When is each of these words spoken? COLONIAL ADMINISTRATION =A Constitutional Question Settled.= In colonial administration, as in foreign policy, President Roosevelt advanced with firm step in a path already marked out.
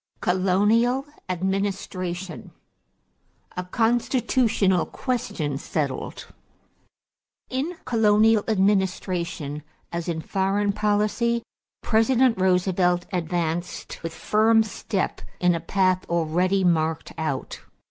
COLONIAL 0.19 1.05
ADMINISTRATION 1.29 2.49
=A 3.55 3.63
Constitutional 3.65 4.87
Question 4.87 5.59
Settled.= 5.59 6.25
In 7.51 7.77
colonial 7.85 8.43
administration, 8.47 9.61
as 9.91 10.09
in 10.09 10.19
foreign 10.19 10.73
policy, 10.73 11.43
President 11.83 12.41
Roosevelt 12.41 13.05
advanced 13.13 14.01
with 14.01 14.11
firm 14.15 14.63
step 14.63 15.21
in 15.39 15.53
a 15.53 15.59
path 15.59 16.03
already 16.09 16.63
marked 16.63 17.13
out. 17.19 17.61